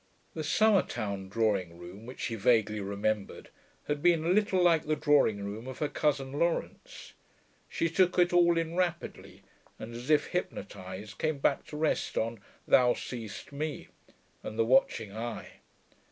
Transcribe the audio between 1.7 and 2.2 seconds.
room,